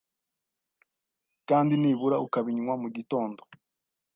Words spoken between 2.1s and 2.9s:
ukabinywa